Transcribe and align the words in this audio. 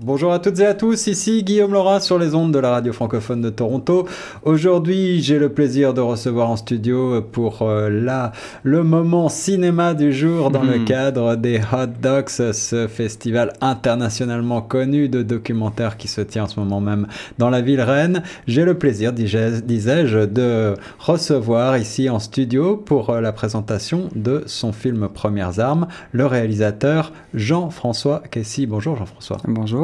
Bonjour 0.00 0.32
à 0.32 0.40
toutes 0.40 0.58
et 0.58 0.66
à 0.66 0.74
tous, 0.74 1.06
ici 1.06 1.44
Guillaume 1.44 1.72
Laura 1.72 2.00
sur 2.00 2.18
les 2.18 2.34
ondes 2.34 2.52
de 2.52 2.58
la 2.58 2.70
radio 2.70 2.92
francophone 2.92 3.40
de 3.40 3.50
Toronto. 3.50 4.08
Aujourd'hui, 4.42 5.22
j'ai 5.22 5.38
le 5.38 5.50
plaisir 5.50 5.94
de 5.94 6.00
recevoir 6.00 6.50
en 6.50 6.56
studio 6.56 7.22
pour 7.22 7.62
euh, 7.62 7.88
la, 7.90 8.32
le 8.64 8.82
moment 8.82 9.28
cinéma 9.28 9.94
du 9.94 10.12
jour 10.12 10.50
dans 10.50 10.64
le 10.64 10.80
hmm. 10.80 10.84
cadre 10.84 11.36
des 11.36 11.60
Hot 11.72 11.86
Docs, 12.02 12.28
ce 12.28 12.88
festival 12.88 13.52
internationalement 13.60 14.62
connu 14.62 15.08
de 15.08 15.22
documentaires 15.22 15.96
qui 15.96 16.08
se 16.08 16.22
tient 16.22 16.42
en 16.42 16.48
ce 16.48 16.58
moment 16.58 16.80
même 16.80 17.06
dans 17.38 17.48
la 17.48 17.60
ville 17.60 17.80
Rennes. 17.80 18.24
J'ai 18.48 18.64
le 18.64 18.76
plaisir, 18.76 19.12
disais-je, 19.12 20.24
de 20.24 20.74
recevoir 20.98 21.78
ici 21.78 22.10
en 22.10 22.18
studio 22.18 22.76
pour 22.76 23.10
euh, 23.10 23.20
la 23.20 23.30
présentation 23.30 24.08
de 24.16 24.42
son 24.46 24.72
film 24.72 25.08
Premières 25.08 25.60
Armes, 25.60 25.86
le 26.10 26.26
réalisateur 26.26 27.12
Jean-François 27.32 28.24
Kessy. 28.28 28.66
Bonjour 28.66 28.96
Jean-François. 28.96 29.36
Bonjour. 29.46 29.83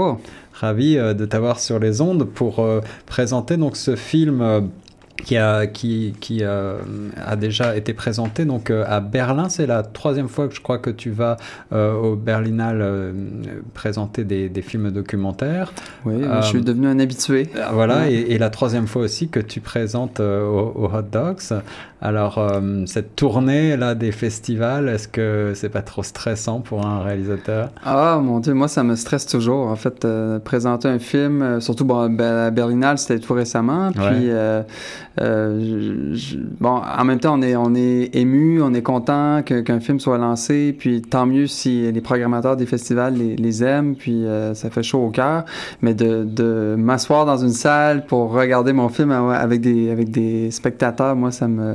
Ravi 0.53 0.99
euh, 0.99 1.15
de 1.15 1.25
t'avoir 1.25 1.59
sur 1.61 1.79
les 1.79 2.01
ondes 2.01 2.25
pour 2.25 2.59
euh, 2.59 2.81
présenter 3.07 3.57
donc 3.57 3.77
ce 3.77 3.97
film 3.97 4.41
euh, 4.43 4.61
qui 5.25 5.37
a, 5.37 5.67
qui, 5.67 6.15
qui 6.21 6.43
a 6.45 7.37
déjà 7.37 7.77
été 7.77 7.95
présenté 7.95 8.45
donc 8.45 8.71
à 8.71 9.01
Berlin. 9.01 9.49
C'est 9.49 9.67
la 9.67 9.83
troisième 9.83 10.29
fois 10.29 10.49
que 10.49 10.55
je 10.55 10.61
crois 10.61 10.79
que 10.79 10.91
tu 10.91 11.11
vas 11.11 11.37
au 11.73 12.17
Berlinal 12.17 13.15
présenter 13.75 14.25
des, 14.25 14.49
des, 14.49 14.63
films 14.63 14.91
documentaires. 14.91 15.73
Oui, 16.05 16.23
je 16.43 16.47
suis 16.47 16.63
devenu 16.63 16.87
un 16.87 16.99
habitué. 16.99 17.49
Voilà, 17.73 18.09
et, 18.09 18.39
la 18.39 18.51
troisième 18.51 18.87
fois 18.87 19.03
aussi 19.03 19.29
que 19.29 19.41
tu 19.41 19.61
présentes 19.61 20.21
au, 20.21 20.91
Hot 20.93 21.03
Dogs. 21.03 21.61
Alors, 22.03 22.39
euh, 22.39 22.85
cette 22.87 23.15
tournée 23.15 23.77
là 23.77 23.95
des 23.95 24.11
festivals, 24.11 24.89
est-ce 24.89 25.07
que 25.07 25.53
c'est 25.55 25.69
pas 25.69 25.83
trop 25.83 26.03
stressant 26.03 26.61
pour 26.61 26.87
un 26.87 27.03
réalisateur? 27.03 27.69
Ah 27.85 28.19
mon 28.23 28.41
dieu, 28.41 28.55
moi 28.55 28.69
ça 28.69 28.83
me 28.83 28.97
stresse 28.97 29.27
toujours. 29.27 29.67
En 29.67 29.77
fait, 29.77 30.05
euh, 30.05 30.39
présenter 30.39 30.89
un 30.89 30.99
film, 30.99 31.43
euh, 31.43 31.61
surtout 31.61 31.85
bon, 31.85 32.01
à 32.01 32.51
Berlinale, 32.51 32.97
c'était 32.97 33.19
tout 33.19 33.35
récemment. 33.35 33.93
Puis, 33.93 34.31
bon, 35.19 36.83
en 36.99 37.05
même 37.05 37.21
temps, 37.21 37.39
on 37.39 37.43
est 37.43 37.57
on 37.57 37.75
est 37.75 38.15
ému, 38.15 38.63
on 38.63 38.73
est 38.75 38.83
content 38.83 39.43
qu'un 39.43 39.81
film 39.81 40.01
soit 40.01 40.19
lancé. 40.19 40.75
Puis 40.79 41.03
tant 41.03 41.27
mieux 41.27 41.47
si 41.47 41.91
les 41.91 42.01
programmateurs 42.01 42.57
des 42.57 42.67
festivals 42.67 43.15
les, 43.15 43.37
les 43.37 43.65
aiment. 43.65 43.97
Puis 43.97 44.25
ça 44.55 44.71
fait 44.71 44.83
chaud 44.83 45.05
au 45.07 45.11
cœur. 45.11 45.45
Mais 45.83 45.95
de, 45.95 46.25
de 46.25 46.77
m'asseoir 46.79 47.27
dans 47.27 47.39
une 47.39 47.51
salle 47.53 48.07
pour 48.07 48.33
regarder 48.33 48.73
mon 48.73 48.89
film 48.89 49.11
avec 49.11 49.61
des 49.61 49.91
avec 49.91 50.11
des 50.11 50.51
spectateurs, 50.51 51.17
moi 51.17 51.31
ça 51.31 51.49
me 51.49 51.75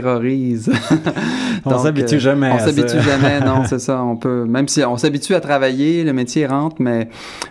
terrorise. 0.00 0.70
on 1.64 1.78
s'habitue 1.78 2.18
jamais. 2.18 2.50
On 2.52 2.58
s'habitue 2.58 3.00
jamais, 3.00 3.40
non, 3.40 3.64
c'est 3.66 3.78
ça. 3.78 4.02
On 4.02 4.16
peut, 4.16 4.44
même 4.44 4.68
si 4.68 4.82
on 4.84 4.96
s'habitue 4.96 5.34
à 5.34 5.40
travailler, 5.40 6.04
le 6.04 6.12
métier 6.12 6.46
rentre, 6.46 6.76
mais, 6.80 7.08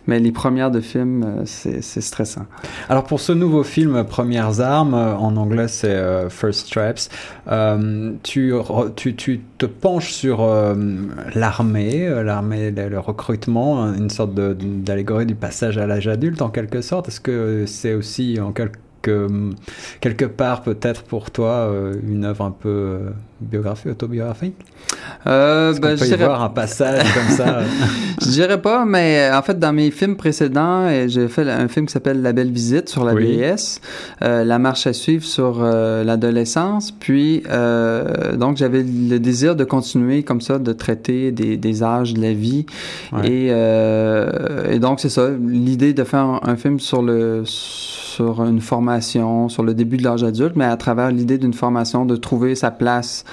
mais 0.08 0.20
les 0.20 0.32
premières 0.32 0.72
de 0.72 0.82
films, 0.82 1.24
euh, 1.24 1.44
c'est 1.46 2.02
stressant. 2.02 2.46
Alors 2.90 3.06
pour 3.06 3.20
ce 3.20 3.32
nouveau 3.32 3.64
film, 3.64 4.04
Premières 4.04 4.60
Armes, 4.60 4.94
euh, 4.94 5.16
en 5.16 5.38
anglais 5.38 5.68
c'est 5.68 5.88
euh, 5.88 6.30
First 6.30 6.68
Straps, 6.68 7.10
tu, 8.24 8.54
tu, 8.96 9.16
tu, 9.16 9.42
te 9.58 9.66
penches 9.66 10.12
sur 10.12 10.46
l'armée, 11.36 12.10
l'armée, 12.24 12.72
le 12.72 13.00
recrutement, 13.00 13.94
une 13.94 14.10
sorte 14.10 14.34
d'allégorie 14.34 15.26
du 15.26 15.36
passage 15.36 15.78
à 15.78 15.88
l'âge 15.88 16.08
adulte 16.08 16.42
en 16.42 16.50
quelque 16.50 16.82
sorte. 16.82 17.08
Est-ce 17.08 17.22
que 17.22 17.66
c'est 17.66 17.94
aussi 17.94 18.40
en 18.42 18.52
quelque 18.52 18.78
quelque 20.00 20.26
part 20.26 20.62
peut-être 20.62 21.04
pour 21.04 21.32
toi 21.32 21.50
euh, 21.50 21.94
une 22.08 22.26
œuvre 22.26 22.46
un 22.46 22.52
peu 22.52 22.70
euh, 22.70 23.10
biographie, 23.42 23.90
autobiographique 23.90 24.56
euh, 25.28 25.74
ben, 25.80 25.98
peut 25.98 26.06
y 26.06 26.16
voir 26.16 26.44
un 26.44 26.50
passage 26.50 27.04
comme 27.14 27.36
ça? 27.36 27.62
Je 28.22 28.30
dirais 28.30 28.62
pas, 28.62 28.86
mais 28.86 29.30
en 29.34 29.42
fait, 29.42 29.58
dans 29.58 29.74
mes 29.74 29.92
films 29.92 30.16
précédents, 30.16 30.88
j'ai 31.08 31.28
fait 31.28 31.50
un 31.50 31.68
film 31.68 31.86
qui 31.86 31.94
s'appelle 31.94 32.22
La 32.22 32.34
Belle 32.34 32.52
Visite 32.52 32.90
sur 32.90 33.04
la 33.04 33.14
vieillesse, 33.14 33.82
La 34.22 34.60
Marche 34.60 34.88
à 34.88 34.94
suivre 34.94 35.24
sur 35.24 35.62
l'adolescence, 35.62 36.92
puis 36.92 37.44
donc 38.36 38.58
j'avais 38.58 38.84
le 38.84 39.18
désir 39.18 39.56
de 39.56 39.64
continuer 39.64 40.24
comme 40.24 40.42
ça, 40.42 40.60
de 40.60 40.74
traiter 40.74 41.32
des, 41.32 41.58
des 41.58 41.84
âges 41.84 42.14
de 42.14 42.22
la 42.22 42.34
vie, 42.34 42.66
et, 43.24 43.48
et, 43.48 44.80
donc 44.80 45.00
c'est 45.00 45.10
ça, 45.10 45.30
l'idée 45.30 45.94
de 45.94 46.04
faire 46.04 46.20
un, 46.20 46.40
un 46.44 46.56
film 46.56 46.80
sur 46.80 47.02
le 47.02 47.44
sur 47.46 48.03
une 48.22 48.62
formation, 48.62 49.50
sur 49.50 49.64
le 49.64 49.74
début 49.74 49.98
de 49.98 50.04
l'âge 50.04 50.24
adulte, 50.24 50.56
mais 50.56 50.66
à 50.66 50.78
travers 50.78 51.12
l'idée 51.12 51.38
d'une 51.38 51.54
formation, 51.54 52.06
de 52.06 52.16
trouver 52.16 52.56
sa 52.56 52.72
place 52.72 53.24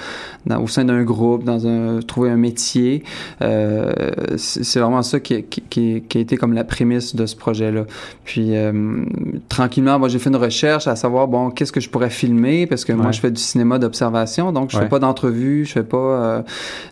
au 0.49 0.67
sein 0.67 0.85
d'un 0.85 1.03
groupe, 1.03 1.43
dans 1.43 1.67
un 1.67 1.99
trouver 2.01 2.29
un 2.29 2.37
métier. 2.37 3.03
Euh, 3.41 3.91
c'est 4.37 4.79
vraiment 4.79 5.03
ça 5.03 5.19
qui, 5.19 5.43
qui, 5.43 5.61
qui, 6.01 6.17
a 6.17 6.21
été 6.21 6.37
comme 6.37 6.53
la 6.53 6.63
prémisse 6.63 7.15
de 7.15 7.25
ce 7.25 7.35
projet-là. 7.35 7.85
Puis 8.25 8.55
euh, 8.55 9.03
tranquillement, 9.49 9.99
moi 9.99 10.09
j'ai 10.09 10.19
fait 10.19 10.29
une 10.29 10.35
recherche 10.35 10.87
à 10.87 10.95
savoir 10.95 11.27
bon 11.27 11.51
qu'est-ce 11.51 11.71
que 11.71 11.79
je 11.79 11.89
pourrais 11.89 12.09
filmer? 12.09 12.67
Parce 12.67 12.85
que 12.85 12.93
moi 12.93 13.11
je 13.11 13.19
fais 13.19 13.31
du 13.31 13.41
cinéma 13.41 13.79
d'observation, 13.79 14.51
donc 14.51 14.71
je 14.71 14.77
fais 14.77 14.89
pas 14.89 14.99
d'entrevue, 14.99 15.65
je 15.65 15.73
fais 15.73 15.83
pas. 15.83 15.97
Euh, 15.97 16.41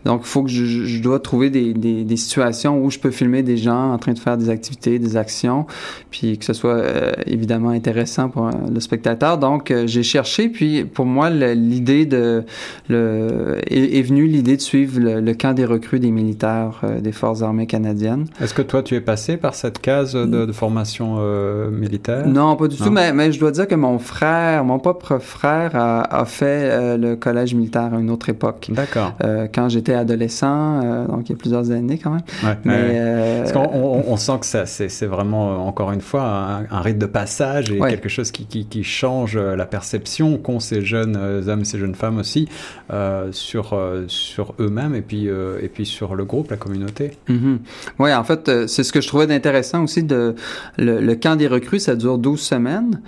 donc 0.06 0.22
il 0.24 0.28
faut 0.28 0.44
que 0.44 0.50
je, 0.50 0.66
je 0.66 1.02
dois 1.02 1.20
trouver 1.20 1.50
des, 1.50 1.74
des, 1.74 2.04
des, 2.04 2.18
situations 2.18 2.84
où 2.84 2.90
je 2.90 3.00
peux 3.00 3.12
filmer 3.12 3.44
des 3.44 3.58
gens 3.58 3.94
en 3.94 3.98
train 3.98 4.14
de 4.14 4.20
faire 4.20 4.38
des 4.38 4.50
activités, 4.50 5.00
des 5.00 5.18
actions, 5.18 5.66
puis 6.12 6.38
que 6.38 6.46
ce 6.46 6.54
soit 6.54 6.76
euh, 6.76 7.12
évidemment 7.26 7.70
intéressant 7.70 8.30
pour 8.30 8.50
le 8.50 8.80
spectateur. 8.80 9.38
Donc, 9.38 9.72
euh, 9.72 9.88
j'ai 9.88 10.04
cherché, 10.04 10.50
puis 10.50 10.84
pour 10.84 11.06
moi, 11.06 11.30
l'idée 11.30 12.06
de 12.06 12.44
le, 12.90 13.39
est, 13.68 14.02
venue 14.02 14.28
l'idée 14.28 14.58
de 14.58 14.62
suivre 14.62 15.00
le, 15.00 15.34
camp 15.34 15.54
des 15.54 15.66
recrues 15.66 16.00
des 16.00 16.12
militaires 16.12 16.82
euh, 16.84 17.00
des 17.00 17.12
forces 17.12 17.42
armées 17.42 17.68
canadiennes. 17.68 18.26
Est-ce 18.42 18.54
que 18.54 18.62
toi, 18.62 18.84
tu 18.84 18.96
es 18.96 19.02
passé 19.02 19.38
par 19.38 19.54
cette 19.54 19.80
case 19.80 20.14
de, 20.14 20.52
formation 20.52 21.18
euh, 21.20 21.70
militaire? 21.70 22.28
Non, 22.28 22.56
pas 22.56 22.68
du 22.68 22.76
tout. 22.76 22.90
Mais, 22.90 23.14
mais, 23.14 23.32
je 23.32 23.40
dois 23.40 23.52
dire 23.52 23.68
que 23.68 23.76
mon 23.76 24.00
frère, 24.00 24.64
mon 24.64 24.80
propre 24.80 25.20
frère, 25.20 25.72
a, 25.76 26.26
fait 26.26 26.98
le 26.98 27.16
collège 27.16 27.56
militaire 27.56 27.94
à 27.94 28.00
une 28.00 28.10
autre 28.10 28.30
époque. 28.30 28.70
D'accord. 28.70 29.14
quand 29.54 29.70
j'étais 29.70 29.94
adolescent, 29.94 31.06
donc 31.08 31.30
il 31.30 31.32
y 31.32 31.36
a 31.36 31.38
plusieurs 31.38 31.72
années 31.72 31.98
quand 31.98 32.12
même. 32.12 32.22
Ouais, 32.44 32.58
mais, 32.66 33.42
Parce 33.44 33.54
qu'on 33.54 34.04
on, 34.08 34.18
sent 34.18 34.40
que 34.42 34.46
c'est 34.66 35.06
vraiment 35.06 35.68
encore 35.68 35.92
une 35.92 36.02
fois 36.02 36.24
un, 36.24 36.66
un 36.70 36.82
rite 36.82 36.98
de 36.98 37.06
passage 37.06 37.72
et 37.72 37.80
quelque 37.80 38.10
chose 38.10 38.32
qui, 38.32 38.46
qui, 38.46 38.84
change 38.84 39.36
euh, 39.36 39.56
la 39.56 39.66
perception 39.66 40.38
qu'ont 40.38 40.60
ces 40.60 40.82
jeunes 40.82 41.18
euh, 41.18 41.48
hommes, 41.48 41.66
ces 41.66 41.80
jeunes 41.80 41.96
femmes 41.96 42.18
aussi 42.18 42.48
euh, 42.92 43.29
sur, 43.32 43.78
sur 44.08 44.54
eux-mêmes 44.60 44.96
et 44.96 45.02
puis, 45.02 45.28
et 45.28 45.68
puis 45.68 45.86
sur 45.86 46.16
le 46.16 46.26
groupe, 46.26 46.52
la 46.52 46.58
communauté. 46.58 47.12
Mm-hmm. 47.30 47.58
Oui, 48.00 48.14
en 48.14 48.24
fait, 48.24 48.68
c'est 48.68 48.84
ce 48.84 48.92
que 48.92 49.02
je 49.02 49.08
trouvais 49.08 49.28
d'intéressant 49.28 49.84
aussi. 49.84 50.04
De, 50.04 50.36
le, 50.78 51.14
camp 51.16 51.36
des 51.36 51.48
recrues, 51.48 51.80
ça 51.80 51.96
dure 51.96 52.18
12 52.18 52.40
semaines. 52.40 53.02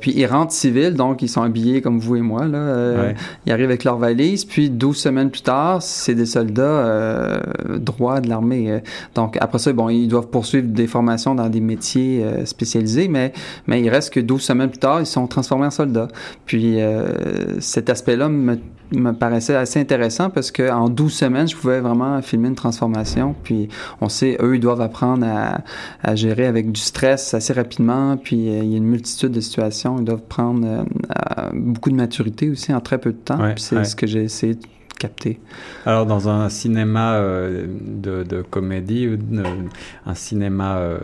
puis 0.00 0.12
ils 0.14 0.26
rentrent 0.26 0.52
civils, 0.52 0.94
donc 0.94 1.22
ils 1.22 1.28
sont 1.28 1.42
habillés 1.42 1.80
comme 1.80 1.98
vous 1.98 2.16
et 2.16 2.20
moi. 2.20 2.46
Là, 2.46 3.12
Ils 3.46 3.52
arrivent 3.52 3.66
avec 3.66 3.84
leur 3.84 3.98
valise. 3.98 4.44
Puis 4.44 4.70
12 4.70 4.96
semaines 4.96 5.30
plus 5.30 5.42
tard, 5.42 5.82
c'est 5.82 6.14
des 6.14 6.26
soldats 6.26 7.40
droits 7.76 8.20
de 8.20 8.28
l'armée. 8.28 8.82
Donc 9.14 9.36
après 9.40 9.58
ça, 9.58 9.72
bon, 9.72 9.88
ils 9.88 10.08
doivent 10.08 10.28
poursuivre 10.28 10.68
des 10.68 10.86
formations 10.86 11.34
dans 11.34 11.48
des 11.48 11.60
métiers 11.60 12.24
spécialisés, 12.44 13.08
mais 13.08 13.32
mais 13.66 13.80
il 13.80 13.88
reste 13.88 14.12
que 14.12 14.20
12 14.20 14.40
semaines 14.40 14.70
plus 14.70 14.78
tard, 14.78 15.00
ils 15.00 15.06
sont 15.06 15.26
transformés 15.26 15.66
en 15.66 15.70
soldats. 15.70 16.08
Puis 16.46 16.80
euh, 16.80 17.60
cet 17.60 17.90
aspect-là 17.90 18.28
me, 18.28 18.58
me, 18.92 19.12
paraissait 19.14 19.54
assez 19.54 19.80
intéressant 19.80 20.30
parce 20.30 20.50
qu'en 20.50 20.88
12 20.88 21.12
semaines, 21.12 21.48
je 21.48 21.56
pouvais 21.56 21.80
vraiment 21.80 22.20
filmer 22.22 22.48
une 22.48 22.54
transformation. 22.54 23.34
Puis 23.42 23.68
on 24.00 24.08
sait, 24.08 24.36
eux, 24.40 24.56
ils 24.56 24.60
doivent 24.60 24.80
apprendre 24.80 25.26
à, 25.26 25.60
à 26.02 26.14
gérer 26.14 26.46
avec 26.46 26.72
du 26.72 26.80
stress 26.80 27.34
assez 27.34 27.52
rapidement. 27.52 28.16
Puis 28.16 28.48
euh, 28.48 28.62
il 28.62 28.70
y 28.70 28.74
a 28.74 28.76
une 28.76 28.84
multitude 28.84 29.32
de 29.32 29.40
situations. 29.40 29.96
Ils 29.98 30.04
doivent 30.04 30.26
prendre 30.28 30.66
euh, 30.66 31.50
beaucoup 31.52 31.90
de 31.90 31.96
maturité 31.96 32.50
aussi 32.50 32.72
en 32.72 32.80
très 32.80 32.98
peu 32.98 33.12
de 33.12 33.18
temps. 33.18 33.38
c'est 33.56 33.84
ce 33.84 33.96
que 33.96 34.06
j'ai 34.06 34.24
essayé 34.24 34.56
capté. 34.98 35.40
Alors, 35.86 36.06
dans 36.06 36.28
un 36.28 36.48
cinéma 36.48 37.14
euh, 37.14 37.66
de, 37.68 38.42
comédie, 38.42 39.08
un 40.06 40.14
cinéma, 40.14 40.78
euh, 40.78 40.98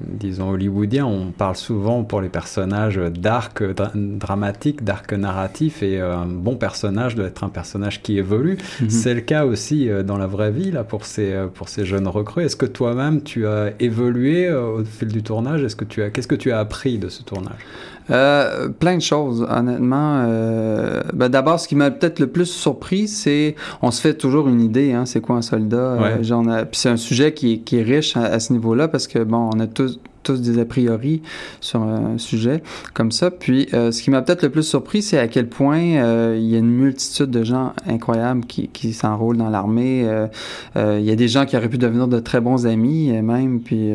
disons, 0.00 0.50
hollywoodien, 0.50 1.06
on 1.06 1.30
parle 1.30 1.56
souvent 1.56 2.04
pour 2.04 2.20
les 2.20 2.28
personnages 2.28 2.96
d'arc 2.96 3.62
dramatique, 3.94 4.84
d'arc 4.84 5.12
narratif, 5.12 5.82
et 5.82 6.00
euh, 6.00 6.16
un 6.16 6.26
bon 6.26 6.56
personnage 6.56 7.14
doit 7.14 7.26
être 7.26 7.44
un 7.44 7.48
personnage 7.48 8.02
qui 8.02 8.18
évolue. 8.18 8.58
Mhm. 8.80 8.90
C'est 8.90 9.14
le 9.14 9.20
cas 9.20 9.44
aussi 9.44 9.88
dans 10.04 10.18
la 10.18 10.26
vraie 10.26 10.50
vie, 10.50 10.70
là, 10.70 10.84
pour 10.84 11.04
ces, 11.04 11.34
pour 11.54 11.68
ces 11.68 11.84
jeunes 11.84 12.08
recrues. 12.08 12.44
Est-ce 12.44 12.56
que 12.56 12.66
toi-même, 12.66 13.22
tu 13.22 13.46
as 13.46 13.72
évolué 13.80 14.52
au 14.52 14.84
fil 14.84 15.08
du 15.08 15.22
tournage? 15.22 15.62
Est-ce 15.62 15.76
que 15.76 15.84
tu 15.84 16.02
as, 16.02 16.10
Qu'est-ce 16.10 16.28
que 16.28 16.34
tu 16.34 16.52
as 16.52 16.58
appris 16.58 16.98
de 16.98 17.08
ce 17.08 17.22
tournage? 17.22 17.64
Euh, 18.10 18.68
plein 18.68 18.96
de 18.96 19.02
choses, 19.02 19.46
honnêtement. 19.48 20.24
Euh, 20.26 21.02
ben 21.12 21.28
D'abord, 21.28 21.58
ce 21.58 21.68
qui 21.68 21.74
m'a 21.74 21.90
peut-être 21.90 22.20
le 22.20 22.28
plus 22.28 22.46
surpris, 22.46 23.08
c'est 23.08 23.56
on 23.82 23.90
se 23.90 24.00
fait 24.00 24.14
toujours 24.14 24.48
une 24.48 24.60
idée, 24.60 24.92
hein, 24.92 25.06
c'est 25.06 25.20
quoi 25.20 25.36
un 25.36 25.42
soldat? 25.42 25.76
Euh, 25.76 26.64
puis 26.64 26.80
c'est 26.80 26.88
un 26.88 26.96
sujet 26.96 27.32
qui 27.32 27.54
est, 27.54 27.58
qui 27.58 27.78
est 27.78 27.82
riche 27.82 28.16
à, 28.16 28.38
ce 28.38 28.52
niveau-là 28.52 28.88
parce 28.88 29.06
que 29.06 29.18
bon, 29.18 29.50
on 29.54 29.60
a 29.60 29.66
tous 29.66 29.98
tous 30.26 30.40
des 30.40 30.58
a 30.58 30.64
priori 30.64 31.22
sur 31.60 31.82
un 31.82 32.18
sujet 32.18 32.62
comme 32.94 33.12
ça. 33.12 33.30
Puis, 33.30 33.68
euh, 33.74 33.92
ce 33.92 34.02
qui 34.02 34.10
m'a 34.10 34.22
peut-être 34.22 34.42
le 34.42 34.50
plus 34.50 34.64
surpris, 34.64 35.02
c'est 35.02 35.18
à 35.18 35.28
quel 35.28 35.48
point 35.48 35.96
euh, 35.96 36.36
il 36.38 36.46
y 36.46 36.56
a 36.56 36.58
une 36.58 36.70
multitude 36.70 37.30
de 37.30 37.44
gens 37.44 37.72
incroyables 37.86 38.44
qui, 38.44 38.68
qui 38.68 38.92
s'enrôlent 38.92 39.36
dans 39.36 39.50
l'armée. 39.50 40.02
Euh, 40.04 40.98
il 40.98 41.04
y 41.04 41.10
a 41.10 41.16
des 41.16 41.28
gens 41.28 41.46
qui 41.46 41.56
auraient 41.56 41.68
pu 41.68 41.78
devenir 41.78 42.08
de 42.08 42.18
très 42.18 42.40
bons 42.40 42.66
amis, 42.66 43.10
même. 43.22 43.60
Puis, 43.60 43.92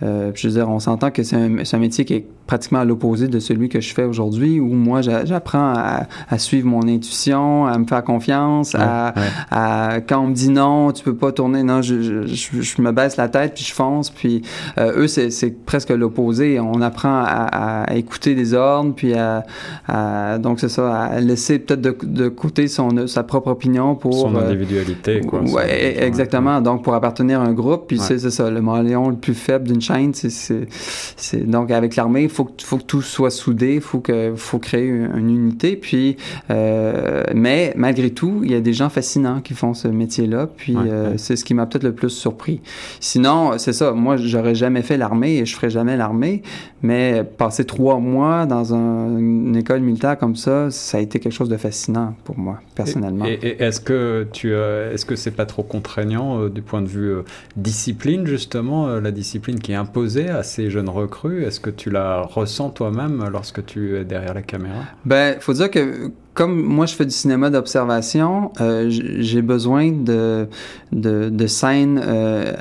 je 0.00 0.46
veux 0.46 0.52
dire, 0.52 0.68
on 0.68 0.78
s'entend 0.78 1.10
que 1.10 1.22
c'est 1.22 1.36
un, 1.36 1.56
un, 1.58 1.78
métier 1.78 2.04
qui 2.04 2.14
est 2.14 2.26
pratiquement 2.46 2.80
à 2.80 2.84
l'opposé 2.84 3.26
de 3.26 3.38
celui 3.40 3.68
que 3.68 3.80
je 3.80 3.94
fais 3.94 4.04
aujourd'hui, 4.04 4.60
où 4.60 4.68
moi, 4.68 5.00
j'apprends 5.02 5.72
à, 5.74 6.06
à, 6.28 6.38
suivre 6.38 6.66
mon 6.66 6.86
intuition, 6.86 7.66
à 7.66 7.76
me 7.78 7.86
faire 7.86 8.04
confiance, 8.04 8.74
à, 8.74 9.14
à, 9.50 10.00
quand 10.00 10.20
on 10.20 10.28
me 10.28 10.34
dit 10.34 10.50
non, 10.50 10.92
tu 10.92 11.02
peux 11.02 11.16
pas 11.16 11.32
tourner, 11.32 11.62
non, 11.62 11.82
je, 11.82 12.00
je, 12.00 12.60
je, 12.60 12.82
me 12.82 12.92
baisse 12.92 13.16
la 13.16 13.28
tête 13.28 13.54
puis 13.54 13.64
je 13.64 13.72
fonce. 13.72 14.10
Puis 14.10 14.42
eux, 14.78 15.06
c'est 15.06 15.63
presque 15.64 15.90
l'opposé. 15.90 16.60
On 16.60 16.80
apprend 16.80 17.22
à, 17.24 17.84
à, 17.84 17.94
écouter 17.94 18.34
des 18.34 18.54
ordres, 18.54 18.94
puis 18.94 19.14
à, 19.14 19.44
à 19.88 20.38
donc 20.38 20.60
c'est 20.60 20.68
ça, 20.68 20.94
à 20.94 21.20
laisser 21.20 21.58
peut-être 21.58 21.80
de, 21.80 21.96
de, 22.02 22.28
côté 22.28 22.68
son 22.68 23.06
sa 23.06 23.22
propre 23.22 23.48
opinion 23.48 23.94
pour 23.94 24.14
son 24.14 24.34
euh, 24.34 24.48
individualité, 24.48 25.20
quoi. 25.20 25.40
Ouais, 25.40 26.02
exactement. 26.02 26.60
Donc 26.60 26.82
pour 26.84 26.94
appartenir 26.94 27.40
à 27.40 27.44
un 27.44 27.52
groupe, 27.52 27.84
puis 27.88 27.98
c'est 27.98 28.18
ça, 28.18 28.50
le 28.50 28.62
maléon 28.62 29.08
le 29.08 29.16
plus 29.16 29.34
faible 29.34 29.68
d'une 29.68 29.80
chaîne, 29.80 30.12
c'est 30.14 31.46
donc 31.46 31.70
avec 31.70 31.96
l'armée, 31.96 32.24
il 32.24 32.28
faut 32.28 32.44
que 32.44 32.62
faut 32.62 32.78
que 32.78 32.84
tout 32.84 33.02
soit 33.02 33.30
soudé, 33.30 33.80
faut 33.80 34.00
que 34.00 34.32
faut 34.36 34.58
créer 34.58 34.86
une, 34.86 35.30
unité, 35.30 35.76
puis 35.76 36.16
euh, 36.50 37.22
mais 37.34 37.72
malgré 37.76 38.10
tout, 38.10 38.40
il 38.44 38.50
y 38.50 38.54
a 38.54 38.60
des 38.60 38.72
gens 38.72 38.88
fascinants 38.88 39.40
qui 39.40 39.54
font 39.54 39.74
ce 39.74 39.88
métier-là, 39.88 40.46
puis 40.46 40.76
euh, 40.76 41.14
c'est 41.16 41.36
ce 41.36 41.44
qui 41.44 41.54
m'a 41.54 41.66
peut-être 41.66 41.84
le 41.84 41.92
plus 41.92 42.10
surpris. 42.10 42.60
Sinon, 43.00 43.52
c'est 43.58 43.72
ça, 43.72 43.92
moi 43.92 44.16
j'aurais 44.16 44.54
jamais 44.54 44.82
fait 44.82 44.96
l'armée 44.96 45.38
et 45.38 45.46
je 45.46 45.53
ferais 45.54 45.70
jamais 45.70 45.96
l'armée, 45.96 46.42
mais 46.82 47.24
passer 47.24 47.64
trois 47.64 47.98
mois 47.98 48.46
dans 48.46 48.74
une 48.74 49.56
école 49.56 49.80
militaire 49.80 50.18
comme 50.18 50.36
ça, 50.36 50.70
ça 50.70 50.98
a 50.98 51.00
été 51.00 51.20
quelque 51.20 51.32
chose 51.32 51.48
de 51.48 51.56
fascinant 51.56 52.14
pour 52.24 52.38
moi, 52.38 52.60
personnellement. 52.74 53.24
Et, 53.26 53.56
est-ce 53.58 53.80
que 53.80 54.26
tu, 54.32 54.52
est-ce 54.54 55.04
que 55.04 55.16
c'est 55.16 55.30
pas 55.30 55.46
trop 55.46 55.62
contraignant 55.62 56.40
euh, 56.40 56.50
du 56.50 56.62
point 56.62 56.82
de 56.82 56.88
vue 56.88 57.10
euh, 57.10 57.22
discipline 57.56 58.26
justement, 58.26 58.88
euh, 58.88 59.00
la 59.00 59.10
discipline 59.10 59.58
qui 59.58 59.72
est 59.72 59.76
imposée 59.76 60.28
à 60.28 60.42
ces 60.42 60.70
jeunes 60.70 60.88
recrues? 60.88 61.44
Est-ce 61.44 61.60
que 61.60 61.70
tu 61.70 61.90
la 61.90 62.22
ressens 62.22 62.70
toi-même 62.70 63.24
lorsque 63.32 63.64
tu 63.64 63.96
es 63.96 64.04
derrière 64.04 64.34
la 64.34 64.42
caméra? 64.42 64.82
Ben, 65.04 65.36
faut 65.40 65.52
dire 65.52 65.70
que 65.70 66.10
comme 66.34 66.60
moi 66.60 66.86
je 66.86 66.94
fais 66.94 67.04
du 67.04 67.12
cinéma 67.12 67.48
d'observation, 67.48 68.50
euh, 68.60 68.86
j'ai 68.88 69.40
besoin 69.40 69.92
de, 69.92 70.48
de, 70.90 71.28
de 71.28 71.46
scènes 71.46 72.00
euh, 72.04 72.52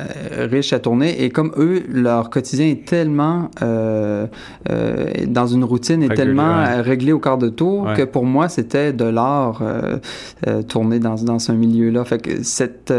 riches 0.51 0.73
à 0.73 0.79
tourner. 0.79 1.23
Et 1.23 1.31
comme 1.31 1.51
eux, 1.57 1.81
leur 1.89 2.29
quotidien 2.29 2.67
est 2.67 2.85
tellement 2.85 3.49
euh, 3.61 4.27
euh 4.69 5.07
dans 5.27 5.47
une 5.47 5.63
routine 5.63 6.03
est 6.03 6.13
tellement 6.13 6.63
réglé 6.81 7.11
au 7.11 7.19
quart 7.19 7.37
de 7.37 7.49
tour 7.49 7.87
que 7.95 8.03
pour 8.03 8.25
moi 8.25 8.49
c'était 8.49 8.93
de 8.93 9.05
l'art 9.05 9.61
euh, 9.61 10.61
tourner 10.63 10.99
dans, 10.99 11.15
dans 11.15 11.39
ce 11.39 11.51
milieu-là. 11.51 12.03
Fait 12.05 12.21
que 12.21 12.43
cette, 12.43 12.93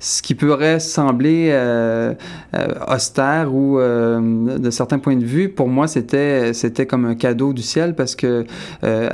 ce 0.00 0.22
qui 0.22 0.34
pourrait 0.34 0.80
sembler 0.80 1.50
austère 2.88 3.54
ou 3.54 3.78
de 3.78 4.70
certains 4.70 4.98
points 4.98 5.16
de 5.16 5.24
vue, 5.24 5.48
pour 5.48 5.68
moi 5.68 5.86
c'était 5.86 6.52
c'était 6.52 6.86
comme 6.86 7.04
un 7.04 7.14
cadeau 7.14 7.52
du 7.52 7.62
ciel 7.62 7.94
parce 7.94 8.16
que 8.16 8.44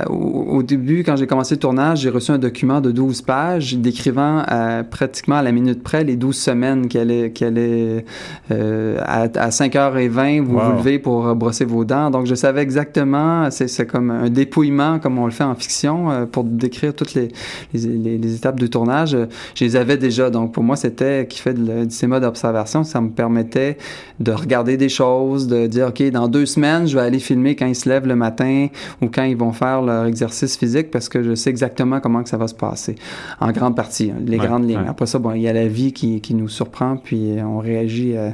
au, 0.09 0.13
au 0.57 0.63
début 0.63 0.86
quand 1.03 1.17
j'ai 1.17 1.27
commencé 1.27 1.55
le 1.55 1.59
tournage, 1.59 1.99
j'ai 1.99 2.09
reçu 2.09 2.31
un 2.31 2.37
document 2.37 2.79
de 2.79 2.91
12 2.91 3.21
pages 3.21 3.75
décrivant 3.75 4.43
euh, 4.49 4.83
pratiquement 4.83 5.35
à 5.35 5.41
la 5.41 5.51
minute 5.51 5.83
près 5.83 6.03
les 6.03 6.15
12 6.15 6.35
semaines 6.35 6.87
qu'elle 6.87 7.11
est, 7.11 7.41
est 7.41 8.05
euh, 8.51 8.97
à, 9.01 9.23
à, 9.23 9.49
5h20, 9.49 10.41
vous 10.41 10.57
vous 10.57 10.71
levez 10.77 10.97
pour 10.97 11.35
brosser 11.35 11.65
vos 11.65 11.83
dents. 11.83 12.09
Donc, 12.09 12.25
je 12.25 12.35
savais 12.35 12.61
exactement, 12.61 13.49
c'est 13.51 13.85
comme 13.85 14.11
un 14.11 14.29
dépouillement, 14.29 14.99
comme 14.99 15.19
on 15.19 15.25
le 15.25 15.31
fait 15.31 15.43
en 15.43 15.55
fiction, 15.55 16.09
euh, 16.09 16.25
pour 16.25 16.45
décrire 16.45 16.93
toutes 16.93 17.13
les, 17.15 17.29
les, 17.73 18.17
les, 18.17 18.35
étapes 18.35 18.59
de 18.59 18.67
tournage. 18.67 19.17
Je 19.55 19.65
les 19.65 19.75
avais 19.75 19.97
déjà. 19.97 20.29
Donc, 20.29 20.53
pour 20.53 20.63
moi, 20.63 20.77
c'était 20.77 21.27
qui 21.27 21.39
fait 21.39 21.53
de, 21.53 21.83
du 21.85 21.93
cinéma 21.93 22.19
d'observation. 22.21 22.83
Ça 22.85 23.01
me 23.01 23.09
permettait 23.09 23.77
de 24.19 24.31
regarder 24.31 24.77
des 24.77 24.89
choses, 24.89 25.47
de 25.47 25.67
dire, 25.67 25.87
OK, 25.87 26.01
dans 26.11 26.29
deux 26.29 26.45
semaines, 26.45 26.87
je 26.87 26.97
vais 26.97 27.03
aller 27.03 27.19
filmer 27.19 27.55
quand 27.55 27.65
ils 27.65 27.75
se 27.75 27.89
lèvent 27.89 28.07
le 28.07 28.15
matin 28.15 28.67
ou 29.01 29.07
quand 29.07 29.23
ils 29.23 29.37
vont 29.37 29.51
faire 29.51 29.81
leur 29.81 30.05
exercice 30.05 30.55
physique 30.55 30.76
parce 30.83 31.09
que 31.09 31.23
je 31.23 31.35
sais 31.35 31.49
exactement 31.49 31.99
comment 31.99 32.23
que 32.23 32.29
ça 32.29 32.37
va 32.37 32.47
se 32.47 32.55
passer, 32.55 32.95
en 33.39 33.51
grande 33.51 33.75
partie, 33.75 34.11
hein, 34.11 34.19
les 34.25 34.37
grandes 34.37 34.67
lignes. 34.67 34.85
Après 34.87 35.05
ça, 35.05 35.19
bon, 35.19 35.33
il 35.33 35.41
y 35.41 35.47
a 35.47 35.53
la 35.53 35.67
vie 35.67 35.93
qui, 35.93 36.21
qui 36.21 36.33
nous 36.33 36.47
surprend, 36.47 36.97
puis 36.97 37.35
on 37.43 37.59
réagit 37.59 38.15
à, 38.15 38.33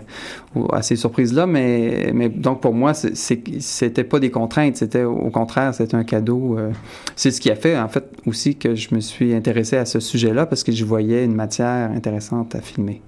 euh, 0.55 0.67
à 0.71 0.81
ces 0.81 0.95
surprises-là, 0.95 1.47
mais, 1.47 2.11
mais 2.13 2.29
donc 2.29 2.61
pour 2.61 2.73
moi, 2.73 2.93
c'était 2.93 4.03
pas 4.03 4.19
des 4.19 4.31
contraintes, 4.31 4.77
c'était 4.77 5.03
au 5.03 5.29
contraire, 5.29 5.73
c'était 5.73 5.95
un 5.95 6.03
cadeau. 6.03 6.57
Euh, 6.57 6.71
c'est 7.15 7.31
ce 7.31 7.41
qui 7.41 7.49
a 7.51 7.55
fait, 7.55 7.77
en 7.77 7.87
fait, 7.87 8.05
aussi 8.25 8.55
que 8.55 8.75
je 8.75 8.93
me 8.93 8.99
suis 8.99 9.33
intéressé 9.33 9.77
à 9.77 9.85
ce 9.85 9.99
sujet-là, 9.99 10.45
parce 10.45 10.63
que 10.63 10.71
je 10.71 10.85
voyais 10.85 11.25
une 11.25 11.35
matière 11.35 11.91
intéressante 11.91 12.55
à 12.55 12.61
filmer. 12.61 13.01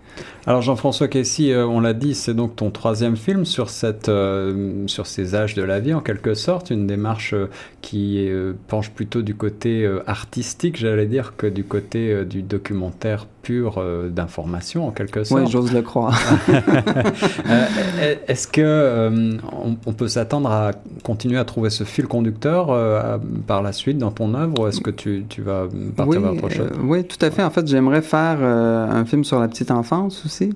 Alors 0.48 0.62
Jean-François 0.62 1.08
Kessy, 1.08 1.52
euh, 1.52 1.66
on 1.66 1.80
l'a 1.80 1.94
dit, 1.94 2.14
c'est 2.14 2.34
donc 2.34 2.56
ton 2.56 2.70
troisième 2.70 3.18
film 3.18 3.46
sur, 3.46 3.70
cette, 3.70 4.10
euh, 4.10 4.88
sur 4.88 5.08
ces 5.08 5.36
âges 5.36 5.56
de 5.56 5.64
la 5.64 5.80
vie, 5.80 5.94
en 5.94 6.02
quelque 6.02 6.36
sorte, 6.36 6.70
une 6.70 6.86
démarche 6.86 7.34
euh, 7.34 7.50
qui 7.82 8.30
penche 8.68 8.92
plutôt 8.92 9.22
du 9.26 9.36
côté 9.36 9.90
artistique, 10.08 10.78
j'allais 10.78 11.06
dire, 11.06 11.34
que 11.38 11.48
du 11.48 11.64
côté 11.64 12.24
du 12.26 12.42
documentaire 12.42 13.28
pur 13.42 13.84
d'information, 14.10 14.88
en 14.88 14.92
quelque 14.92 15.24
sorte. 15.24 15.42
Oui, 15.42 15.52
j'ose 15.52 15.72
le 15.72 15.82
croire. 15.82 16.20
Est-ce 18.28 18.48
que 18.48 19.38
on, 19.86 19.94
peut 19.94 20.08
s'attendre 20.08 20.50
à 20.50 20.72
continuer 21.04 21.38
à 21.38 21.46
trouver 21.46 21.70
ce 21.70 21.84
fil 21.84 22.08
conducteur 22.08 23.20
par 23.46 23.62
la 23.62 23.72
suite 23.72 23.98
dans 23.98 24.12
ton 24.12 24.34
œuvre, 24.34 24.60
ou 24.60 24.68
est-ce 24.68 24.82
que 24.82 24.90
tu, 24.90 25.26
tu, 25.30 25.42
vas 25.42 25.68
partir 25.96 26.22
vers 26.22 26.34
autre 26.34 26.50
chose? 26.50 26.70
Oui, 26.84 27.04
tout 27.04 27.24
à 27.24 27.30
fait. 27.30 27.44
En 27.44 27.52
fait, 27.52 27.68
j'aimerais 27.68 28.02
faire 28.02 28.42
un 28.42 29.06
film 29.06 29.24
sur 29.24 29.40
la 29.40 29.48
petite 29.48 29.72
enfance 29.72 30.24
aussi. 30.26 30.54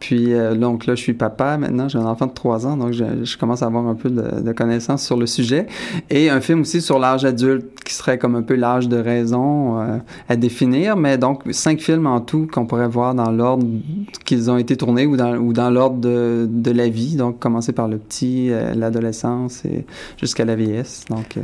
Puis 0.00 0.34
euh, 0.34 0.54
donc 0.54 0.86
là, 0.86 0.94
je 0.94 1.00
suis 1.00 1.14
papa 1.14 1.56
maintenant, 1.56 1.88
j'ai 1.88 1.98
un 1.98 2.06
enfant 2.06 2.26
de 2.26 2.32
3 2.32 2.66
ans, 2.66 2.76
donc 2.76 2.92
je, 2.92 3.36
commence 3.38 3.62
à 3.62 3.66
avoir 3.66 3.86
un 3.86 3.94
peu 3.94 4.10
de, 4.10 4.52
connaissances 4.52 5.04
sur 5.04 5.16
le 5.16 5.26
sujet. 5.26 5.66
Et 6.10 6.30
un 6.30 6.40
film 6.40 6.60
aussi 6.60 6.80
sur 6.80 6.98
l'âge 6.98 7.24
adulte, 7.24 7.82
qui 7.84 7.94
comme 8.20 8.36
un 8.36 8.42
peu 8.42 8.54
l'âge 8.54 8.88
de 8.88 8.96
raison 8.96 9.80
euh, 9.80 9.98
à 10.28 10.36
définir, 10.36 10.96
mais 10.96 11.18
donc 11.18 11.42
cinq 11.50 11.80
films 11.80 12.06
en 12.06 12.20
tout 12.20 12.46
qu'on 12.50 12.66
pourrait 12.66 12.88
voir 12.88 13.14
dans 13.14 13.30
l'ordre 13.30 13.66
qu'ils 14.24 14.50
ont 14.50 14.56
été 14.56 14.76
tournés 14.76 15.06
ou 15.06 15.16
dans, 15.16 15.70
l'ordre 15.70 15.98
de, 16.00 16.70
la 16.70 16.88
vie, 16.88 17.16
donc 17.16 17.38
commencer 17.38 17.72
par 17.72 17.88
le 17.88 17.98
petit, 17.98 18.50
euh, 18.50 18.74
l'adolescence 18.74 19.64
et 19.64 19.86
jusqu'à 20.18 20.44
la 20.44 20.54
vieillesse. 20.54 21.04
Donc 21.08 21.38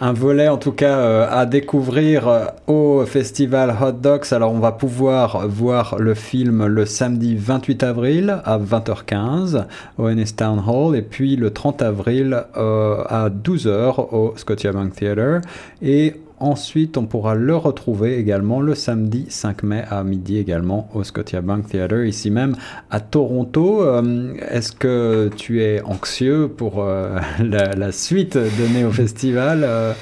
un 0.00 0.12
volet 0.12 0.48
en 0.48 0.56
tout 0.56 0.72
cas 0.72 0.98
euh, 0.98 1.26
à 1.30 1.46
découvrir 1.46 2.28
euh, 2.28 2.46
au 2.66 3.04
festival 3.06 3.74
Hot 3.80 3.92
Dogs. 3.92 4.32
Alors 4.32 4.52
on 4.52 4.58
va 4.58 4.72
pouvoir 4.72 5.46
voir 5.48 5.96
le 5.98 6.14
film 6.14 6.66
le 6.66 6.86
samedi 6.86 7.36
28 7.36 7.82
avril 7.82 8.40
à 8.44 8.58
20h15 8.58 9.66
au 9.98 10.08
Ennis 10.08 10.34
Town 10.34 10.62
Hall 10.66 10.96
et 10.96 11.02
puis 11.02 11.36
le 11.36 11.50
30 11.50 11.82
avril 11.82 12.44
euh, 12.56 13.02
à 13.08 13.28
12h 13.28 14.14
au 14.14 14.34
Scotiabank 14.36 14.94
Theatre 14.94 15.40
et 15.82 16.14
Ensuite, 16.42 16.98
on 16.98 17.06
pourra 17.06 17.36
le 17.36 17.54
retrouver 17.54 18.18
également 18.18 18.60
le 18.60 18.74
samedi 18.74 19.26
5 19.28 19.62
mai 19.62 19.84
à 19.88 20.02
midi 20.02 20.38
également 20.38 20.88
au 20.92 21.04
Scotiabank 21.04 21.68
Theatre, 21.68 22.02
ici 22.04 22.32
même 22.32 22.56
à 22.90 22.98
Toronto. 22.98 23.84
Euh, 23.84 24.34
est-ce 24.50 24.72
que 24.72 25.30
tu 25.36 25.62
es 25.62 25.80
anxieux 25.82 26.48
pour 26.48 26.82
euh, 26.82 27.20
la, 27.38 27.92
suite 27.92 28.36
donnée 28.58 28.84
au 28.84 28.90
festival? 28.90 29.62
Euh, 29.62 29.92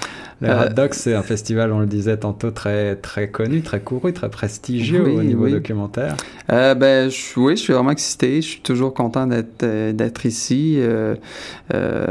le 0.40 0.49
euh, 0.49 0.66
Hot 0.66 0.73
Docs, 0.75 0.94
c'est 0.94 1.14
un 1.14 1.23
festival, 1.23 1.73
on 1.73 1.80
le 1.80 1.87
disait 1.87 2.16
tantôt, 2.16 2.50
très, 2.50 2.97
très 2.97 3.28
connu, 3.28 3.61
très 3.62 3.80
couru, 3.80 4.12
très 4.12 4.30
prestigieux 4.30 5.04
au 5.04 5.23
niveau 5.23 5.49
documentaire. 5.49 6.16
Euh, 6.50 6.75
ben, 6.75 7.11
je, 7.11 7.38
oui, 7.38 7.56
je 7.56 7.62
suis 7.62 7.73
vraiment 7.73 7.90
excité. 7.90 8.40
Je 8.40 8.49
suis 8.49 8.61
toujours 8.61 8.94
content 8.94 9.26
d'être, 9.26 9.62
euh, 9.62 9.92
d'être 9.92 10.26
ici. 10.26 10.76
Euh, 10.78 11.14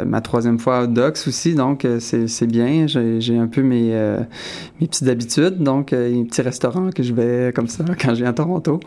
ma 0.05 0.21
troisième 0.21 0.59
fois 0.59 0.77
à 0.77 0.83
Hot 0.83 0.88
Docs 0.88 1.19
aussi, 1.27 1.55
donc 1.55 1.86
c'est, 2.00 2.27
c'est 2.27 2.48
bien. 2.48 2.88
J'ai, 2.88 3.19
j'ai 3.19 3.38
un 3.38 3.48
peu 3.48 3.62
mes, 3.62 3.93
mes 4.79 4.88
petites 4.88 5.07
habitudes, 5.07 5.57
donc 5.57 5.91
un 5.93 6.24
petit 6.24 6.41
restaurant 6.41 6.91
que 6.91 7.03
je 7.03 7.13
vais 7.13 7.51
comme 7.53 7.67
ça 7.67 7.83
quand 8.01 8.09
je 8.09 8.21
viens 8.21 8.29
à 8.29 8.33
Toronto. 8.33 8.79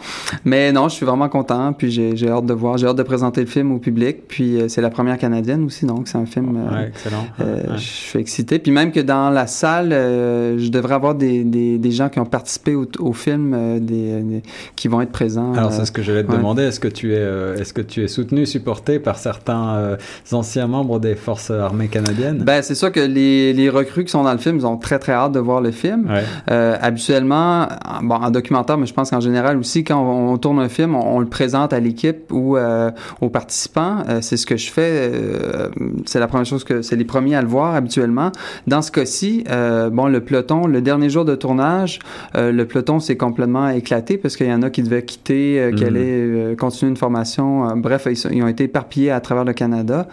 Mais 0.44 0.72
non, 0.72 0.88
je 0.88 0.94
suis 0.94 1.06
vraiment 1.06 1.28
content, 1.28 1.72
puis 1.72 1.90
j'ai, 1.90 2.16
j'ai 2.16 2.28
hâte 2.28 2.46
de 2.46 2.54
voir, 2.54 2.78
j'ai 2.78 2.86
hâte 2.86 2.96
de 2.96 3.02
présenter 3.02 3.40
le 3.40 3.46
film 3.46 3.72
au 3.72 3.78
public. 3.78 4.28
Puis 4.28 4.58
c'est 4.68 4.80
la 4.80 4.90
première 4.90 5.18
canadienne 5.18 5.64
aussi, 5.64 5.84
donc 5.84 6.08
c'est 6.08 6.18
un 6.18 6.26
film... 6.26 6.56
ouais, 6.56 6.88
excellent. 6.88 7.26
Je 7.74 7.80
suis 7.80 8.18
excité. 8.18 8.58
Puis 8.58 8.72
même 8.72 8.92
que 8.92 9.00
dans 9.00 9.31
la 9.32 9.46
salle, 9.46 9.90
je 9.90 10.68
devrais 10.68 10.94
avoir 10.94 11.14
des, 11.14 11.44
des, 11.44 11.78
des, 11.78 11.90
gens 11.90 12.08
qui 12.08 12.18
ont 12.18 12.26
participé 12.26 12.74
au, 12.74 12.86
au 13.00 13.12
film, 13.12 13.80
des, 13.80 14.42
qui 14.76 14.88
vont 14.88 15.00
être 15.00 15.12
présents. 15.12 15.52
Alors 15.54 15.72
c'est 15.72 15.84
ce 15.84 15.92
que 15.92 16.02
j'allais 16.02 16.24
te 16.24 16.32
demander. 16.32 16.62
Est-ce 16.62 16.80
que 16.80 16.88
tu 16.88 17.14
es, 17.14 17.60
est-ce 17.60 17.72
que 17.72 17.80
tu 17.80 18.02
es 18.02 18.08
soutenu, 18.08 18.46
supporté 18.46 18.98
par 18.98 19.18
certains 19.18 19.96
anciens 20.32 20.66
membres 20.66 20.98
des 21.00 21.14
forces 21.14 21.50
armées 21.50 21.88
canadiennes? 21.88 22.38
Ben 22.44 22.62
c'est 22.62 22.74
sûr 22.74 22.92
que 22.92 23.00
les, 23.00 23.52
les 23.52 23.68
recrues 23.68 24.04
qui 24.04 24.10
sont 24.10 24.24
dans 24.24 24.32
le 24.32 24.38
film, 24.38 24.56
ils 24.56 24.66
ont 24.66 24.76
très 24.76 24.98
très 24.98 25.12
hâte 25.12 25.32
de 25.32 25.40
voir 25.40 25.60
le 25.60 25.70
film. 25.70 26.08
habituellement, 26.48 27.68
bon 28.02 28.14
en 28.14 28.30
documentaire, 28.30 28.78
mais 28.78 28.86
je 28.86 28.94
pense 28.94 29.10
qu'en 29.10 29.20
général 29.20 29.56
aussi, 29.56 29.84
quand 29.84 30.00
on, 30.00 30.36
tourne 30.38 30.60
un 30.60 30.68
film, 30.68 30.94
on, 30.94 31.18
le 31.18 31.26
présente 31.26 31.72
à 31.72 31.80
l'équipe 31.80 32.32
ou 32.32 32.56
aux 33.20 33.30
participants. 33.30 34.04
c'est 34.20 34.36
ce 34.36 34.46
que 34.46 34.56
je 34.56 34.70
fais. 34.70 35.10
c'est 36.06 36.20
la 36.20 36.26
première 36.26 36.46
chose 36.46 36.64
que 36.64 36.82
c'est 36.82 36.96
les 36.96 37.04
premiers 37.04 37.36
à 37.36 37.42
le 37.42 37.48
voir 37.48 37.74
habituellement. 37.74 38.32
Dans 38.66 38.82
ce 38.82 38.90
cas-ci, 38.90 39.21
euh, 39.50 39.90
bon, 39.90 40.08
le 40.08 40.20
peloton, 40.20 40.66
le 40.66 40.80
dernier 40.80 41.10
jour 41.10 41.24
de 41.24 41.34
tournage, 41.34 41.98
euh, 42.36 42.52
le 42.52 42.66
peloton 42.66 43.00
s'est 43.00 43.16
complètement 43.16 43.68
éclaté 43.68 44.18
parce 44.18 44.36
qu'il 44.36 44.46
y 44.46 44.52
en 44.52 44.62
a 44.62 44.70
qui 44.70 44.82
devaient 44.82 45.04
quitter, 45.04 45.60
euh, 45.60 45.72
qui 45.72 45.84
mhm. 45.84 45.88
allaient 45.88 46.56
continuer 46.56 46.90
une 46.90 46.96
formation. 46.96 47.76
bref, 47.76 48.06
ils, 48.10 48.42
ont 48.42 48.48
été 48.48 48.64
éparpillés 48.64 49.10
à 49.10 49.20
travers 49.20 49.44
le 49.44 49.52
Canada 49.52 50.08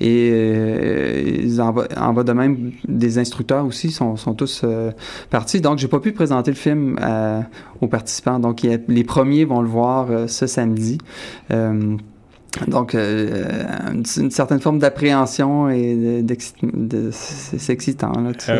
et 0.00 1.42
ils 1.42 1.60
en, 1.60 1.72
va, 1.72 2.22
de 2.22 2.32
même 2.32 2.72
des 2.86 3.18
instructeurs 3.18 3.66
aussi 3.66 3.90
sont, 3.90 4.16
sont 4.16 4.34
tous 4.34 4.64
partis. 5.30 5.60
Donc, 5.60 5.78
j'ai 5.78 5.88
pas 5.88 6.00
pu 6.00 6.12
présenter 6.12 6.50
le 6.50 6.56
film 6.56 6.96
aux 7.80 7.88
participants. 7.88 8.38
Donc, 8.38 8.62
les 8.62 9.04
premiers 9.04 9.44
vont 9.44 9.60
le 9.60 9.68
voir 9.68 10.08
ce 10.28 10.46
samedi. 10.46 10.98
Donc, 12.66 12.94
euh, 12.94 13.92
une, 13.92 14.30
certaine 14.30 14.60
forme 14.60 14.78
d'appréhension 14.78 15.68
et 15.70 16.24
c'est 17.12 17.72
excitant. 17.72 18.12
Là, 18.12 18.32
ah 18.48 18.52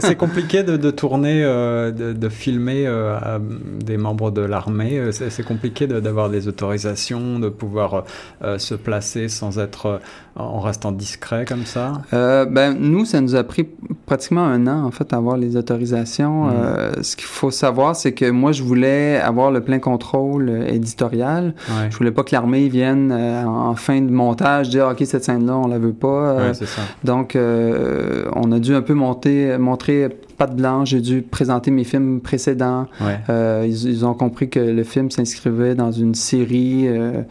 c'est 0.00 0.16
compliqué 0.16 0.62
de, 0.62 0.76
de 0.76 0.90
tourner, 0.90 1.42
euh, 1.44 1.90
de, 1.90 2.12
de, 2.12 2.28
filmer 2.28 2.84
euh, 2.86 3.38
des 3.84 3.96
membres 3.96 4.30
de 4.30 4.42
l'armée. 4.42 4.98
Euh, 4.98 5.12
c'est 5.12 5.44
compliqué 5.44 5.86
d'avoir 5.86 6.30
des 6.30 6.48
autorisations, 6.48 7.38
de 7.38 7.48
pouvoir 7.48 8.04
euh, 8.42 8.58
se 8.58 8.74
placer 8.74 9.28
sans 9.28 9.58
être 9.58 10.00
en 10.36 10.58
restant 10.58 10.90
discret 10.90 11.44
comme 11.46 11.64
ça. 11.64 12.02
ben 12.10 12.76
nous, 12.78 13.04
ça 13.04 13.20
nous 13.20 13.36
a 13.36 13.44
pris 13.44 13.68
pratiquement 14.06 14.44
un 14.44 14.66
an 14.66 14.84
en 14.84 14.90
fait 14.90 15.12
à 15.12 15.16
avoir 15.16 15.36
les 15.36 15.56
autorisations. 15.56 16.46
Mmh. 16.46 17.02
ce 17.02 17.16
qu'il 17.16 17.26
faut 17.26 17.52
savoir, 17.52 17.94
c'est 17.94 18.12
que 18.12 18.28
moi, 18.30 18.50
je 18.50 18.64
voulais 18.64 19.20
avoir 19.20 19.52
le 19.52 19.60
plein 19.60 19.78
contrôle 19.78 20.50
éditorial. 20.66 21.54
Ouais. 21.68 21.88
Je 21.90 21.96
voulais 21.96 22.10
pas 22.10 22.24
que 22.24 22.34
l'armée 22.34 22.68
vienne 22.68 23.13
euh, 23.14 23.44
en 23.44 23.74
fin 23.74 24.00
de 24.00 24.10
montage 24.10 24.68
dire 24.70 24.88
ok 24.88 25.02
cette 25.04 25.24
scène 25.24 25.46
là 25.46 25.56
on 25.56 25.66
la 25.68 25.78
veut 25.78 25.92
pas 25.92 26.32
euh, 26.32 26.52
ça. 26.52 26.82
donc 27.02 27.36
euh, 27.36 28.24
on 28.34 28.52
a 28.52 28.58
dû 28.58 28.74
un 28.74 28.82
peu 28.82 28.94
monter 28.94 29.56
montrer 29.58 30.08
patte 30.34 30.56
blanche, 30.56 30.90
j'ai 30.90 31.00
dû 31.00 31.22
présenter 31.22 31.70
mes 31.70 31.84
films 31.84 32.20
précédents. 32.20 32.86
Euh, 33.28 33.66
ils, 33.68 34.04
ont 34.04 34.14
compris 34.14 34.48
que 34.48 34.60
le 34.60 34.84
film 34.84 35.10
s'inscrivait 35.10 35.74
dans 35.74 35.92
une 35.92 36.14
série, 36.14 36.86
euh, 36.86 37.22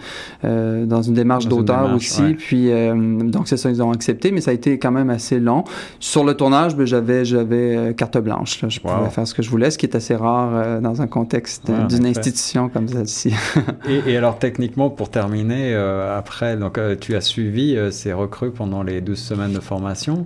euh, 0.44 0.86
dans 0.86 1.02
une 1.02 1.14
démarche 1.14 1.48
d'auteur 1.48 1.94
aussi. 1.94 2.34
Puis 2.34 2.70
donc 2.70 3.48
c'est 3.48 3.58
ça, 3.58 3.70
ils 3.70 3.82
ont 3.82 3.92
accepté, 3.92 4.32
mais 4.32 4.42
ça 4.42 4.52
a 4.52 4.54
été 4.54 4.80
quand 4.80 4.92
même 4.92 5.10
assez 5.10 5.40
long. 5.40 5.64
Sur 6.00 6.24
le 6.24 6.36
tournage, 6.36 6.76
ben, 6.76 6.86
j'avais 6.86 7.26
j'avais 7.26 7.94
carte 7.96 8.18
blanche. 8.18 8.64
Je 8.68 8.80
pouvais 8.80 9.10
faire 9.10 9.28
ce 9.28 9.34
que 9.34 9.42
je 9.42 9.50
voulais, 9.50 9.72
ce 9.72 9.78
qui 9.78 9.86
est 9.86 9.96
assez 9.96 10.16
rare 10.16 10.82
dans 10.82 11.02
un 11.02 11.08
contexte 11.08 11.70
d'une 11.90 12.06
institution 12.06 12.70
comme 12.70 12.88
celle-ci. 12.88 13.34
et, 13.88 14.12
et, 14.12 14.18
alors 14.18 14.40
techniquement, 14.40 14.90
pour 14.90 15.10
terminer, 15.10 15.76
après, 15.76 16.58
donc 16.58 16.80
tu 17.00 17.16
as 17.16 17.22
suivi 17.22 17.78
ces 17.92 18.14
recrues 18.14 18.52
pendant 18.52 18.84
les 18.84 19.02
12 19.02 19.18
semaines 19.18 19.54
de 19.54 19.60
formation. 19.60 20.26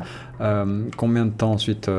Combien 0.98 1.25
de 1.25 1.31
temps 1.31 1.53
ensuite 1.53 1.89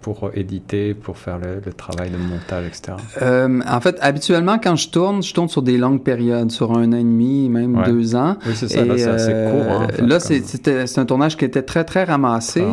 pour 0.00 0.30
éditer, 0.34 0.94
pour 0.94 1.18
faire 1.18 1.38
le, 1.38 1.72
travail 1.72 2.10
de 2.10 2.16
montage, 2.16 2.66
etc. 2.66 2.92
Euh, 3.22 3.60
en 3.68 3.80
fait, 3.80 3.96
habituellement, 4.00 4.58
quand 4.58 4.76
je 4.76 4.88
tourne, 4.88 5.22
je 5.22 5.32
tourne 5.32 5.48
sur 5.48 5.62
des 5.62 5.78
longues 5.78 6.02
périodes, 6.02 6.50
sur 6.50 6.76
un 6.76 6.92
an 6.92 6.96
et 6.96 7.02
demi, 7.02 7.48
même 7.48 7.82
deux 7.86 8.16
ans. 8.16 8.36
Oui, 8.46 8.52
c'est 8.54 8.68
ça, 8.68 8.84
là, 8.84 8.96
c'est 8.96 9.08
assez 9.08 9.32
court. 9.32 9.72
Hein, 9.72 9.88
là, 10.00 10.20
c'est 10.20 10.98
un 10.98 11.04
tournage 11.04 11.36
qui 11.36 11.44
était 11.44 11.62
très, 11.62 11.84
très 11.84 12.04
ramassé, 12.04 12.64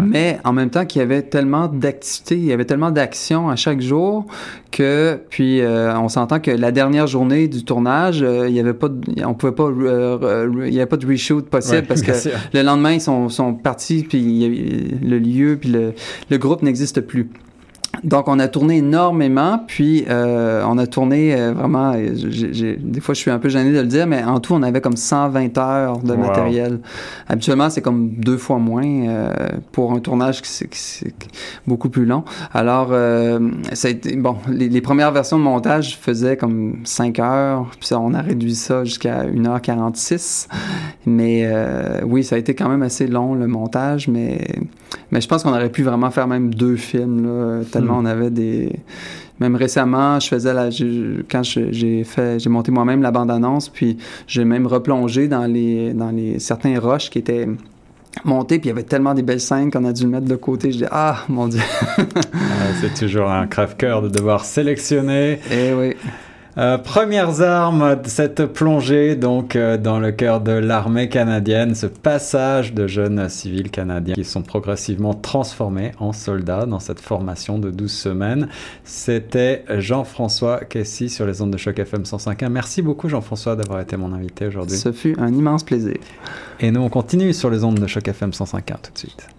mais 0.00 0.38
en 0.44 0.52
même 0.52 0.70
temps 0.70 0.86
qu'il 0.86 1.00
y 1.00 1.02
avait 1.02 1.22
tellement 1.22 1.68
d'activités, 1.68 2.36
il 2.36 2.44
y 2.44 2.52
avait 2.52 2.64
tellement 2.64 2.90
d'actions 2.90 3.50
à 3.50 3.56
chaque 3.56 3.80
jour 3.80 4.26
que, 4.70 5.20
puis 5.28 5.60
on 5.64 6.08
s'entend 6.08 6.40
que 6.40 6.50
la 6.50 6.72
dernière 6.72 7.06
journée 7.06 7.48
du 7.48 7.64
tournage, 7.64 8.20
il 8.20 8.54
y 8.54 8.60
avait 8.60 8.74
pas, 8.74 8.88
de, 8.88 9.24
on 9.24 9.34
pouvait 9.34 9.52
pas, 9.52 9.70
il 10.66 10.74
y 10.74 10.78
avait 10.78 10.86
pas 10.86 10.96
de 10.96 11.06
reshoot 11.06 11.42
possible 11.42 11.82
parce 11.86 12.02
que 12.02 12.12
le 12.52 12.62
lendemain, 12.62 12.92
ils 12.92 13.00
sont, 13.00 13.28
sont 13.28 13.54
partis, 13.54 14.04
puis 14.08 14.98
le 15.02 15.18
lieu 15.18 15.58
puis 15.60 15.70
le, 15.70 15.94
le 16.30 16.38
groupe 16.38 16.62
n'existe 16.70 17.00
plus. 17.00 17.28
Donc, 18.04 18.28
on 18.28 18.38
a 18.38 18.48
tourné 18.48 18.78
énormément, 18.78 19.62
puis 19.66 20.04
euh, 20.08 20.64
on 20.66 20.78
a 20.78 20.86
tourné 20.86 21.34
euh, 21.34 21.52
vraiment, 21.52 21.92
des 21.92 23.00
fois 23.00 23.14
je 23.14 23.20
suis 23.20 23.30
un 23.30 23.38
peu 23.38 23.48
gêné 23.48 23.72
de 23.72 23.80
le 23.80 23.86
dire, 23.86 24.06
mais 24.06 24.24
en 24.24 24.40
tout, 24.40 24.54
on 24.54 24.62
avait 24.62 24.80
comme 24.80 24.96
120 24.96 25.58
heures 25.58 25.98
de 25.98 26.14
matériel. 26.14 26.80
Habituellement, 27.28 27.68
c'est 27.68 27.82
comme 27.82 28.10
deux 28.10 28.38
fois 28.38 28.58
moins 28.58 28.86
euh, 28.86 29.32
pour 29.72 29.92
un 29.92 30.00
tournage 30.00 30.42
qui 30.42 30.48
c'est 30.50 31.12
beaucoup 31.66 31.90
plus 31.90 32.06
long. 32.06 32.24
Alors, 32.52 32.88
ça 33.72 33.88
a 33.88 33.90
été, 33.90 34.16
bon, 34.16 34.36
les, 34.48 34.80
premières 34.80 35.12
versions 35.12 35.38
de 35.38 35.44
montage 35.44 35.98
faisaient 35.98 36.36
comme 36.36 36.78
5 36.84 37.18
heures, 37.18 37.70
puis 37.78 37.90
on 37.94 38.14
a 38.14 38.22
réduit 38.22 38.54
ça 38.54 38.84
jusqu'à 38.84 39.24
1h46. 39.24 40.48
Mais 41.06 41.48
oui, 42.04 42.24
ça 42.24 42.36
a 42.36 42.38
été 42.38 42.54
quand 42.54 42.68
même 42.68 42.82
assez 42.82 43.06
long 43.06 43.34
le 43.34 43.46
montage, 43.46 44.08
mais, 44.08 44.46
mais 45.10 45.20
je 45.20 45.28
pense 45.28 45.42
qu'on 45.42 45.52
aurait 45.52 45.70
pu 45.70 45.82
vraiment 45.82 46.10
faire 46.10 46.26
même 46.26 46.54
deux 46.54 46.76
films, 46.76 47.26
là, 47.26 47.64
tellement 47.70 47.89
on 47.90 48.04
avait 48.04 48.30
des 48.30 48.72
même 49.40 49.56
récemment, 49.56 50.20
je 50.20 50.28
faisais 50.28 50.52
la, 50.52 50.68
quand 51.30 51.42
j'ai 51.42 52.04
fait, 52.04 52.38
j'ai 52.38 52.50
monté 52.50 52.70
moi-même 52.70 53.00
la 53.00 53.10
bande-annonce, 53.10 53.70
puis 53.70 53.96
j'ai 54.26 54.44
même 54.44 54.66
replongé 54.66 55.28
dans 55.28 55.46
les, 55.46 55.94
dans 55.94 56.10
les 56.10 56.38
certains 56.38 56.78
roches 56.78 57.08
qui 57.08 57.18
étaient 57.18 57.48
montés, 58.24 58.58
puis 58.58 58.68
il 58.68 58.72
y 58.72 58.72
avait 58.72 58.82
tellement 58.82 59.14
des 59.14 59.22
belles 59.22 59.40
scènes 59.40 59.70
qu'on 59.70 59.84
a 59.86 59.92
dû 59.94 60.02
le 60.04 60.10
mettre 60.10 60.26
de 60.26 60.36
côté. 60.36 60.72
Je 60.72 60.78
dis 60.78 60.84
ah 60.90 61.24
mon 61.28 61.48
dieu. 61.48 61.62
c'est 62.80 62.94
toujours 62.94 63.30
un 63.30 63.46
crève-cœur 63.46 64.02
de 64.02 64.08
devoir 64.08 64.44
sélectionner. 64.44 65.40
Eh 65.50 65.72
oui. 65.72 65.96
Euh, 66.58 66.78
premières 66.78 67.42
armes 67.42 67.96
de 68.02 68.08
cette 68.08 68.44
plongée 68.46 69.14
donc 69.14 69.54
euh, 69.54 69.76
dans 69.76 70.00
le 70.00 70.10
cœur 70.10 70.40
de 70.40 70.50
l'armée 70.50 71.08
canadienne, 71.08 71.76
ce 71.76 71.86
passage 71.86 72.74
de 72.74 72.88
jeunes 72.88 73.28
civils 73.28 73.70
canadiens 73.70 74.14
qui 74.14 74.24
sont 74.24 74.42
progressivement 74.42 75.14
transformés 75.14 75.92
en 76.00 76.12
soldats 76.12 76.66
dans 76.66 76.80
cette 76.80 77.00
formation 77.00 77.58
de 77.58 77.70
12 77.70 77.90
semaines. 77.90 78.48
C'était 78.82 79.64
Jean-François 79.68 80.64
Kessy 80.64 81.08
sur 81.08 81.24
les 81.24 81.40
ondes 81.40 81.52
de 81.52 81.56
choc 81.56 81.78
FM 81.78 82.02
105.1. 82.02 82.48
Merci 82.48 82.82
beaucoup 82.82 83.08
Jean-François 83.08 83.54
d'avoir 83.54 83.80
été 83.80 83.96
mon 83.96 84.12
invité 84.12 84.46
aujourd'hui. 84.48 84.76
Ce 84.76 84.90
fut 84.90 85.14
un 85.20 85.32
immense 85.32 85.62
plaisir. 85.62 85.96
Et 86.58 86.72
nous 86.72 86.80
on 86.80 86.88
continue 86.88 87.32
sur 87.32 87.50
les 87.50 87.62
ondes 87.62 87.78
de 87.78 87.86
choc 87.86 88.08
FM 88.08 88.30
105.1 88.30 88.62
tout 88.82 88.92
de 88.92 88.98
suite. 88.98 89.30